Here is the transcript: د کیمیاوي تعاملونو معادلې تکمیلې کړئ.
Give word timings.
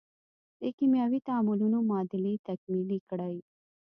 د 0.61 0.63
کیمیاوي 0.77 1.19
تعاملونو 1.27 1.77
معادلې 1.89 2.33
تکمیلې 2.47 2.99
کړئ. 3.09 3.35